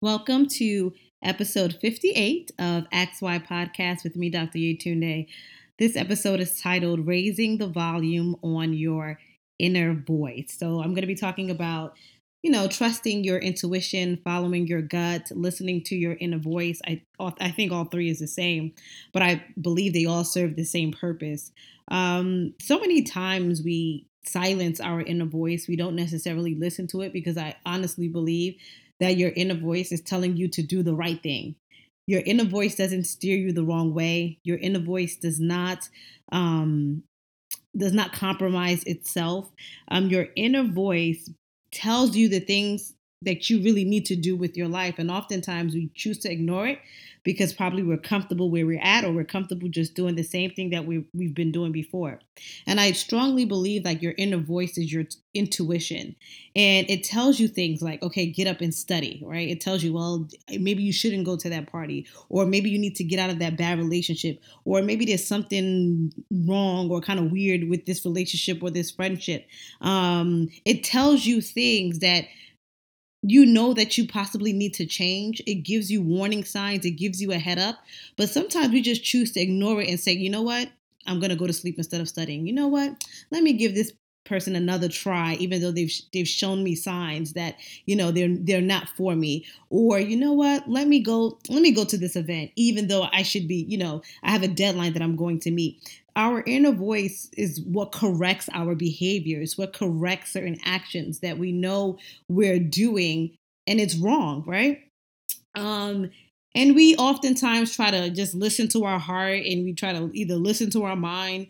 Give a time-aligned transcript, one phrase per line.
[0.00, 0.92] Welcome to
[1.24, 4.58] episode 58 of XY Podcast with me, Dr.
[4.58, 5.26] Yetunde.
[5.76, 9.18] This episode is titled Raising the Volume on Your
[9.58, 10.54] Inner Voice.
[10.56, 11.94] So, I'm going to be talking about,
[12.44, 16.80] you know, trusting your intuition, following your gut, listening to your inner voice.
[16.86, 18.74] I, I think all three is the same,
[19.12, 21.50] but I believe they all serve the same purpose.
[21.90, 27.12] Um, so many times we silence our inner voice, we don't necessarily listen to it
[27.12, 28.58] because I honestly believe
[29.00, 31.54] that your inner voice is telling you to do the right thing.
[32.06, 34.38] Your inner voice doesn't steer you the wrong way.
[34.42, 35.88] Your inner voice does not
[36.32, 37.02] um,
[37.76, 39.50] does not compromise itself.
[39.88, 41.30] Um, your inner voice
[41.70, 45.74] tells you the things that you really need to do with your life, and oftentimes
[45.74, 46.78] we choose to ignore it
[47.28, 50.70] because probably we're comfortable where we're at or we're comfortable just doing the same thing
[50.70, 52.18] that we, we've been doing before.
[52.66, 56.16] And I strongly believe like your inner voice is your t- intuition
[56.56, 59.46] and it tells you things like, okay, get up and study, right?
[59.46, 62.96] It tells you, well, maybe you shouldn't go to that party or maybe you need
[62.96, 67.30] to get out of that bad relationship or maybe there's something wrong or kind of
[67.30, 69.46] weird with this relationship or this friendship.
[69.80, 72.24] Um, it tells you things that
[73.22, 75.42] you know that you possibly need to change.
[75.46, 77.78] It gives you warning signs, it gives you a head up.
[78.16, 80.70] But sometimes we just choose to ignore it and say, you know what?
[81.06, 82.46] I'm going to go to sleep instead of studying.
[82.46, 83.04] You know what?
[83.30, 83.92] Let me give this
[84.28, 88.60] person another try even though they've they've shown me signs that you know they're they're
[88.60, 89.46] not for me.
[89.70, 90.68] Or you know what?
[90.68, 93.78] Let me go let me go to this event even though I should be you
[93.78, 96.02] know I have a deadline that I'm going to meet.
[96.16, 101.98] Our inner voice is what corrects our behaviors, what corrects certain actions that we know
[102.28, 103.36] we're doing
[103.68, 104.80] and it's wrong, right?
[105.54, 106.10] Um,
[106.54, 110.34] and we oftentimes try to just listen to our heart and we try to either
[110.34, 111.48] listen to our mind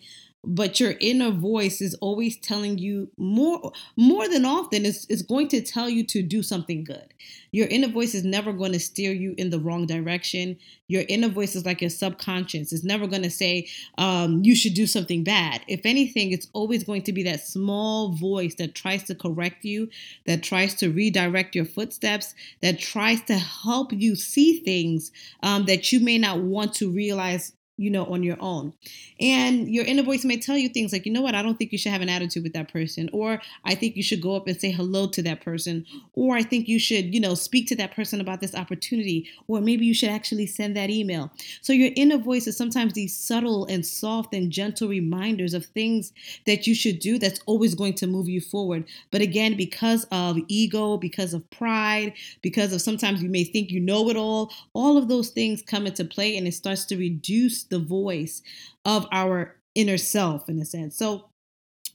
[0.49, 5.47] but your inner voice is always telling you more more than often it's, it's going
[5.47, 7.13] to tell you to do something good.
[7.53, 10.59] Your inner voice is never going to steer you in the wrong direction.
[10.87, 12.73] Your inner voice is like your subconscious.
[12.73, 15.61] It's never going to say um, you should do something bad.
[15.69, 19.91] If anything it's always going to be that small voice that tries to correct you
[20.27, 25.93] that tries to redirect your footsteps that tries to help you see things um, that
[25.93, 28.75] you may not want to realize you know, on your own.
[29.21, 31.73] And your inner voice may tell you things like, you know what, I don't think
[31.73, 33.09] you should have an attitude with that person.
[33.13, 35.87] Or I think you should go up and say hello to that person.
[36.15, 39.29] Or I think you should, you know, speak to that person about this opportunity.
[39.47, 41.31] Or maybe you should actually send that email.
[41.63, 46.13] So your inner voice is sometimes these subtle and soft and gentle reminders of things
[46.47, 48.85] that you should do that's always going to move you forward.
[49.13, 52.13] But again, because of ego, because of pride,
[52.43, 55.87] because of sometimes you may think you know it all, all of those things come
[55.87, 58.43] into play and it starts to reduce the voice
[58.85, 60.97] of our inner self in a sense.
[60.97, 61.29] So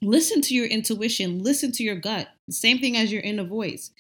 [0.02, 2.30] listen to your intuition, listen to your gut.
[2.50, 3.92] Same thing as your inner voice.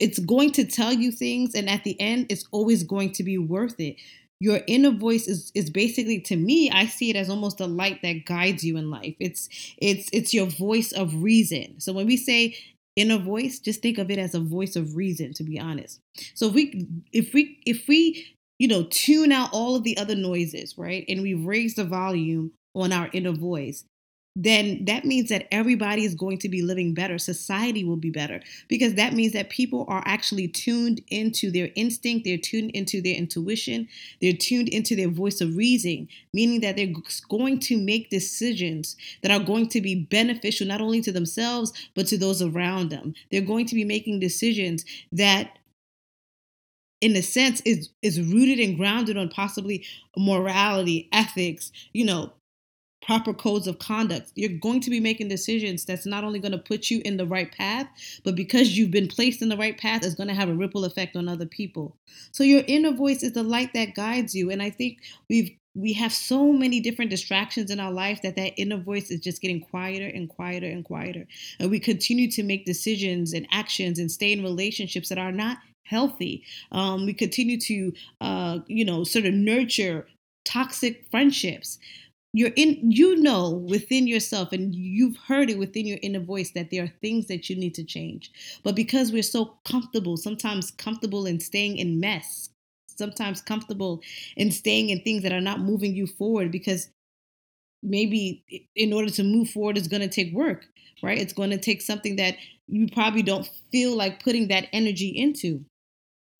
[0.00, 3.36] It's going to tell you things, and at the end, it's always going to be
[3.36, 3.96] worth it.
[4.38, 8.02] Your inner voice is is basically to me, I see it as almost a light
[8.02, 9.16] that guides you in life.
[9.18, 9.48] It's
[9.78, 11.80] it's it's your voice of reason.
[11.80, 12.56] So when we say
[12.96, 16.00] inner voice, just think of it as a voice of reason, to be honest.
[16.34, 20.14] So if we if we if we you know, tune out all of the other
[20.14, 21.04] noises, right?
[21.08, 23.84] And we raise the volume on our inner voice,
[24.38, 27.16] then that means that everybody is going to be living better.
[27.16, 32.26] Society will be better because that means that people are actually tuned into their instinct,
[32.26, 33.88] they're tuned into their intuition,
[34.20, 36.92] they're tuned into their voice of reason, meaning that they're
[37.30, 42.06] going to make decisions that are going to be beneficial not only to themselves, but
[42.06, 43.14] to those around them.
[43.30, 45.58] They're going to be making decisions that
[47.00, 49.84] in a sense is is rooted and grounded on possibly
[50.16, 52.32] morality ethics you know
[53.06, 54.32] proper codes of conduct.
[54.34, 57.26] You're going to be making decisions that's not only going to put you in the
[57.26, 57.86] right path
[58.24, 60.84] but because you've been placed in the right path is going to have a ripple
[60.84, 61.96] effect on other people.
[62.32, 64.98] So your inner voice is the light that guides you and i think
[65.30, 69.20] we've we have so many different distractions in our life that that inner voice is
[69.20, 71.26] just getting quieter and quieter and quieter.
[71.60, 75.58] And we continue to make decisions and actions and stay in relationships that are not
[75.86, 76.44] healthy.
[76.72, 80.06] Um, we continue to, uh, you know, sort of nurture
[80.44, 81.78] toxic friendships.
[82.32, 86.70] You're in, you know, within yourself, and you've heard it within your inner voice that
[86.70, 88.30] there are things that you need to change.
[88.62, 92.50] But because we're so comfortable, sometimes comfortable in staying in mess,
[92.96, 94.02] sometimes comfortable
[94.36, 96.88] in staying in things that are not moving you forward because
[97.82, 98.44] maybe
[98.74, 100.66] in order to move forward is going to take work
[101.02, 102.36] right it's going to take something that
[102.68, 105.64] you probably don't feel like putting that energy into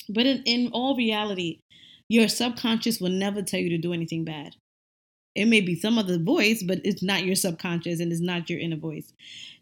[0.09, 1.61] but in, in all reality,
[2.09, 4.55] your subconscious will never tell you to do anything bad.
[5.35, 8.59] It may be some other voice, but it's not your subconscious and it's not your
[8.59, 9.13] inner voice.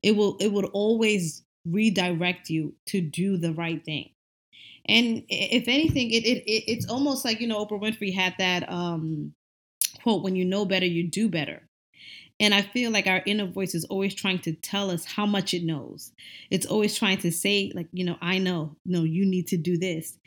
[0.03, 4.11] It will it would always redirect you to do the right thing.
[4.87, 8.71] And if anything, it, it, it it's almost like you know Oprah Winfrey had that
[8.71, 9.33] um,
[10.03, 11.63] quote: "When you know better, you do better."
[12.41, 15.55] And I feel like our inner voice is always trying to tell us how much
[15.55, 16.13] it knows.
[16.51, 19.79] It's always trying to say, like, you know, I know, no, you need to do
[19.79, 20.19] this.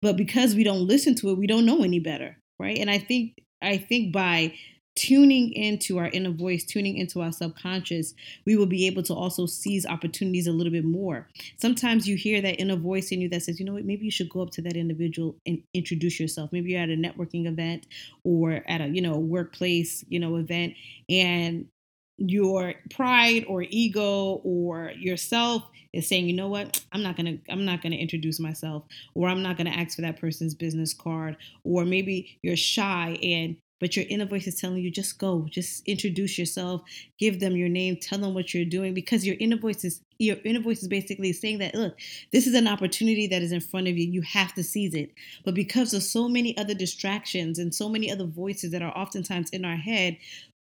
[0.00, 2.78] But because we don't listen to it, we don't know any better, right?
[2.78, 4.54] And I think I think by
[4.94, 8.14] tuning into our inner voice, tuning into our subconscious,
[8.46, 11.28] we will be able to also seize opportunities a little bit more.
[11.56, 14.10] Sometimes you hear that inner voice in you that says, you know what, maybe you
[14.10, 16.52] should go up to that individual and introduce yourself.
[16.52, 17.86] Maybe you're at a networking event
[18.22, 20.74] or at a, you know, workplace, you know, event
[21.08, 21.66] and
[22.16, 27.64] your pride or ego or yourself is saying you know what i'm not to i'm
[27.64, 31.84] not to introduce myself or i'm not to ask for that person's business card or
[31.84, 36.38] maybe you're shy and but your inner voice is telling you just go just introduce
[36.38, 36.82] yourself
[37.18, 40.36] give them your name tell them what you're doing because your inner voice is your
[40.44, 41.98] inner voice is basically saying that look
[42.32, 45.10] this is an opportunity that is in front of you you have to seize it
[45.44, 49.50] but because of so many other distractions and so many other voices that are oftentimes
[49.50, 50.16] in our head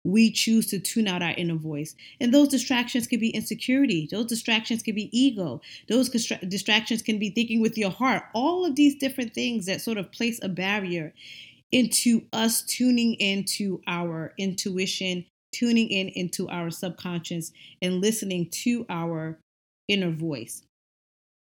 [0.04, 1.94] we choose to tune out our inner voice.
[2.20, 4.08] And those distractions can be insecurity.
[4.10, 5.60] Those distractions can be ego.
[5.88, 8.24] Those distractions can be thinking with your heart.
[8.34, 11.12] All of these different things that sort of place a barrier
[11.72, 19.38] into us tuning into our intuition, tuning in into our subconscious, and listening to our
[19.88, 20.62] inner voice.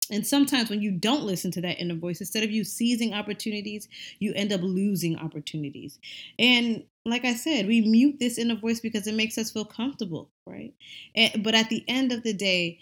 [0.09, 3.89] And sometimes when you don't listen to that inner voice, instead of you seizing opportunities,
[4.19, 5.99] you end up losing opportunities.
[6.39, 10.29] And like I said, we mute this inner voice because it makes us feel comfortable,
[10.45, 10.73] right?
[11.15, 12.79] And, but at the end of the day,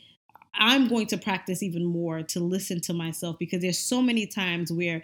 [0.54, 4.72] I'm going to practice even more to listen to myself because there's so many times
[4.72, 5.04] where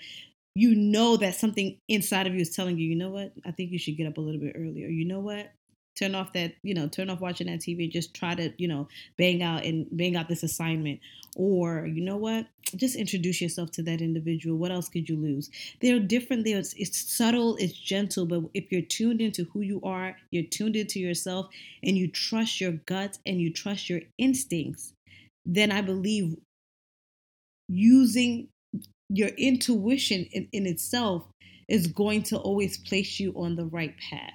[0.55, 3.71] you know that something inside of you is telling you, you know what, I think
[3.71, 4.87] you should get up a little bit earlier.
[4.87, 5.51] You know what,
[5.97, 8.67] turn off that, you know, turn off watching that TV and just try to, you
[8.67, 8.87] know,
[9.17, 10.99] bang out and bang out this assignment.
[11.37, 14.57] Or, you know what, just introduce yourself to that individual.
[14.57, 15.49] What else could you lose?
[15.79, 16.43] They're different.
[16.43, 20.75] They're, it's subtle, it's gentle, but if you're tuned into who you are, you're tuned
[20.75, 21.47] into yourself,
[21.83, 24.93] and you trust your gut and you trust your instincts,
[25.45, 26.35] then I believe
[27.69, 28.49] using
[29.13, 31.23] your intuition in, in itself
[31.67, 34.33] is going to always place you on the right path.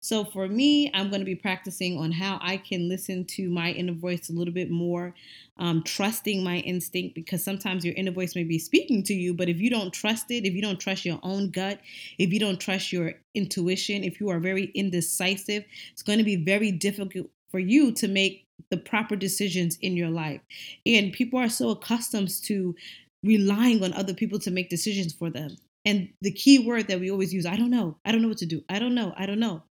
[0.00, 3.70] So for me, I'm going to be practicing on how I can listen to my
[3.70, 5.14] inner voice a little bit more,
[5.56, 9.48] um, trusting my instinct because sometimes your inner voice may be speaking to you, but
[9.48, 11.80] if you don't trust it, if you don't trust your own gut,
[12.18, 16.36] if you don't trust your intuition, if you are very indecisive, it's going to be
[16.36, 20.40] very difficult for you to make the proper decisions in your life.
[20.84, 22.74] And people are so accustomed to
[23.24, 25.56] relying on other people to make decisions for them.
[25.84, 27.98] And the key word that we always use, I don't know.
[28.04, 28.62] I don't know what to do.
[28.68, 29.12] I don't know.
[29.16, 29.62] I don't know.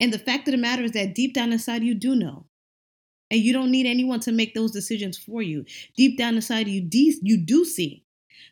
[0.00, 2.46] And the fact of the matter is that deep down inside, you do know.
[3.30, 5.64] And you don't need anyone to make those decisions for you.
[5.96, 8.04] Deep down inside, you, de- you do see.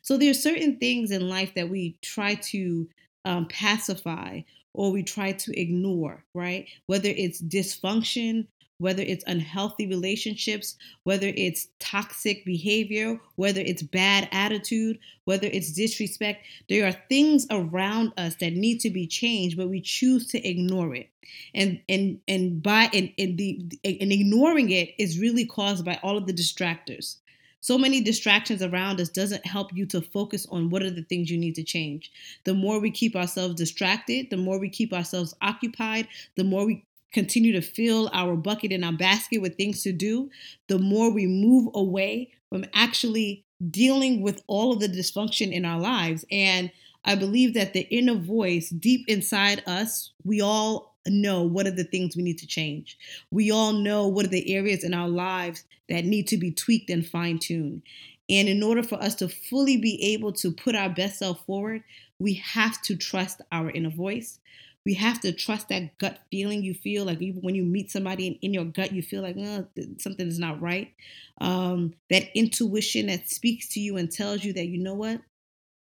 [0.02, 2.88] So there are certain things in life that we try to
[3.24, 4.40] um, pacify
[4.72, 6.68] or we try to ignore, right?
[6.86, 8.48] Whether it's dysfunction,
[8.84, 16.44] whether it's unhealthy relationships, whether it's toxic behavior, whether it's bad attitude, whether it's disrespect.
[16.68, 20.94] There are things around us that need to be changed, but we choose to ignore
[20.94, 21.08] it.
[21.54, 26.18] And and and by and, and the and ignoring it is really caused by all
[26.18, 27.16] of the distractors.
[27.62, 31.30] So many distractions around us doesn't help you to focus on what are the things
[31.30, 32.12] you need to change.
[32.44, 36.84] The more we keep ourselves distracted, the more we keep ourselves occupied, the more we
[37.14, 40.30] continue to fill our bucket and our basket with things to do,
[40.68, 45.80] the more we move away from actually dealing with all of the dysfunction in our
[45.80, 46.24] lives.
[46.30, 46.70] And
[47.04, 51.84] I believe that the inner voice deep inside us, we all know what are the
[51.84, 52.98] things we need to change.
[53.30, 56.90] We all know what are the areas in our lives that need to be tweaked
[56.90, 57.82] and fine tuned.
[58.28, 61.84] And in order for us to fully be able to put our best self forward,
[62.18, 64.38] we have to trust our inner voice
[64.84, 68.34] we have to trust that gut feeling you feel like when you meet somebody in,
[68.42, 69.66] in your gut you feel like oh,
[69.98, 70.92] something is not right.
[71.40, 75.20] Um, that intuition that speaks to you and tells you that you know what?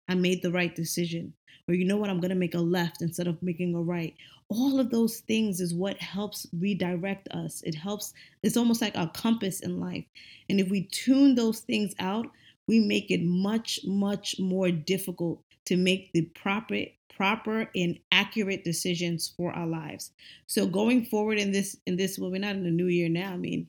[0.07, 1.33] I made the right decision
[1.67, 2.09] or you know what?
[2.09, 4.15] I'm going to make a left instead of making a right.
[4.49, 7.61] All of those things is what helps redirect us.
[7.63, 10.05] It helps it's almost like a compass in life.
[10.49, 12.27] And if we tune those things out
[12.67, 19.31] we make it much much more difficult to make the proper proper and accurate decisions
[19.37, 20.11] for our lives.
[20.47, 23.33] So going forward in this in this well, we're not in the new year now.
[23.33, 23.67] I mean,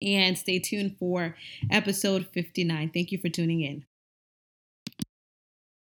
[0.02, 1.36] And stay tuned for
[1.70, 2.90] episode 59.
[2.92, 3.86] Thank you for tuning in.